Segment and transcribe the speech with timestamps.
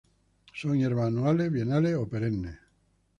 [0.55, 2.57] Son hierbas anuales, bienales o perennes.